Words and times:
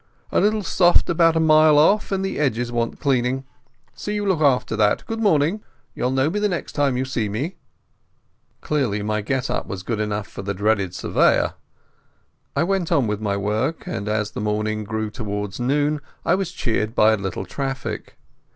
A 0.31 0.39
little 0.41 0.63
soft 0.63 1.11
about 1.11 1.35
a 1.35 1.39
mile 1.39 1.77
off, 1.77 2.11
and 2.11 2.25
the 2.25 2.39
edges 2.39 2.71
want 2.71 2.99
cleaning. 2.99 3.45
See 3.93 4.15
you 4.15 4.25
look 4.25 4.41
after 4.41 4.75
that. 4.75 5.05
Good 5.05 5.19
morning. 5.19 5.61
You'll 5.93 6.09
know 6.09 6.27
me 6.27 6.39
the 6.39 6.49
next 6.49 6.71
time 6.73 6.97
you 6.97 7.05
see 7.05 7.29
me." 7.29 7.57
Clearly 8.61 9.03
my 9.03 9.21
get 9.21 9.51
up 9.51 9.67
was 9.67 9.83
good 9.83 9.99
enough 9.99 10.27
for 10.27 10.41
the 10.41 10.55
dreaded 10.55 10.95
Surveyor. 10.95 11.53
I 12.55 12.63
went 12.63 12.91
on 12.91 13.05
with 13.05 13.21
my 13.21 13.37
work, 13.37 13.85
and 13.85 14.09
as 14.09 14.31
the 14.31 14.41
morning 14.41 14.85
grew 14.85 15.11
towards 15.11 15.59
noon 15.59 16.01
I 16.25 16.33
was 16.33 16.51
cheered 16.51 16.95
by 16.95 17.13
a 17.13 17.15
little 17.17 17.45
traffic. 17.45 18.17